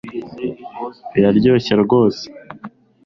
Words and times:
Biraryoshe 1.13 1.73
rwose 1.83 2.23